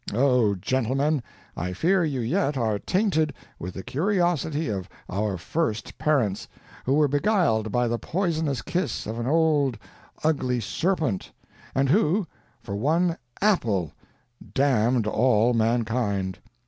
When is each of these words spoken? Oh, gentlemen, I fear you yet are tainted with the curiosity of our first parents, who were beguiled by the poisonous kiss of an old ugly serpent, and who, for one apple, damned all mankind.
Oh, 0.15 0.55
gentlemen, 0.55 1.21
I 1.55 1.73
fear 1.73 2.03
you 2.03 2.21
yet 2.21 2.57
are 2.57 2.79
tainted 2.79 3.35
with 3.59 3.75
the 3.75 3.83
curiosity 3.83 4.67
of 4.67 4.89
our 5.07 5.37
first 5.37 5.95
parents, 5.99 6.47
who 6.85 6.95
were 6.95 7.07
beguiled 7.07 7.71
by 7.71 7.87
the 7.87 7.99
poisonous 7.99 8.63
kiss 8.63 9.05
of 9.05 9.19
an 9.19 9.27
old 9.27 9.77
ugly 10.23 10.59
serpent, 10.59 11.31
and 11.75 11.87
who, 11.87 12.25
for 12.61 12.75
one 12.75 13.15
apple, 13.43 13.91
damned 14.55 15.05
all 15.05 15.53
mankind. 15.53 16.39